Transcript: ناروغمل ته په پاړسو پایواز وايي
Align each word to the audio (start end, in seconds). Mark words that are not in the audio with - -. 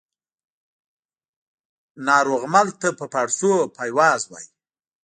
ناروغمل 2.07 2.67
ته 2.81 2.87
په 2.99 3.05
پاړسو 3.13 3.53
پایواز 3.75 4.21
وايي 4.27 4.47